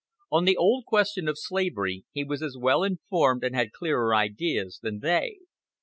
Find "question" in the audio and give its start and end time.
0.85-1.27